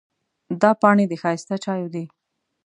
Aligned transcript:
دا 0.61 0.71
پاڼې 0.81 1.05
د 1.09 1.13
ښایسته 1.21 1.55
چایو 1.65 1.87
دي. 1.93 2.05